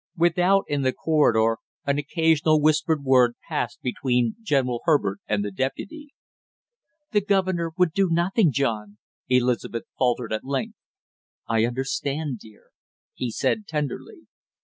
Without, 0.17 0.65
in 0.67 0.81
the 0.81 0.93
corridor, 0.93 1.59
an 1.85 1.99
occasional 1.99 2.59
whispered 2.59 3.03
word 3.03 3.35
passed 3.47 3.79
between 3.83 4.35
General 4.41 4.81
Herbert 4.85 5.19
and 5.27 5.45
the 5.45 5.51
deputy. 5.51 6.09
"The 7.11 7.21
governor 7.21 7.69
would 7.77 7.91
do 7.91 8.09
nothing, 8.09 8.51
John," 8.51 8.97
Elizabeth 9.29 9.83
faltered 9.99 10.33
at 10.33 10.43
length. 10.43 10.79
"I 11.47 11.65
understand, 11.65 12.39
dear," 12.39 12.71
he 13.13 13.29
said 13.29 13.67
tenderly. 13.67 14.21